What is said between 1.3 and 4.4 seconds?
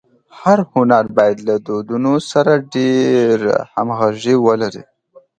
له دودونو سره ډېره همږغي